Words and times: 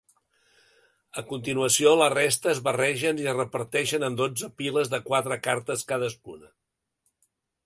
A 1.21 1.23
continuació 1.33 1.91
la 1.99 2.07
resta 2.15 2.51
es 2.53 2.63
barregen 2.69 3.23
i 3.25 3.29
es 3.35 3.37
reparteixen 3.41 4.09
en 4.11 4.19
dotze 4.23 4.53
piles 4.63 4.93
de 4.95 5.05
quatre 5.11 5.39
cartes 5.51 5.89
cadascuna. 5.95 6.55